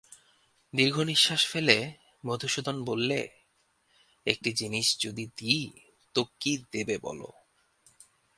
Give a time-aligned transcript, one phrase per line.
[0.73, 1.77] দীর্ঘনিশ্বাস ফেলে
[2.25, 3.19] মধুসূদন বললে,
[4.25, 5.71] একটি জিনিস যদি দিই
[6.15, 7.29] তো কী দেবে বলো।